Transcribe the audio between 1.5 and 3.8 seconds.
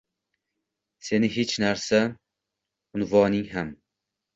narsa unvoning ham